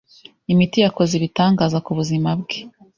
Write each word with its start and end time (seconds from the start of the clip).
Imiti 0.53 0.77
yakoze 0.79 1.11
ibitangaza 1.15 1.77
kubuzima 1.85 2.29
bwe. 2.39 2.57